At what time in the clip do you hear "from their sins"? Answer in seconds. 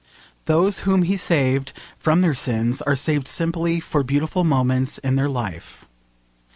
1.99-2.81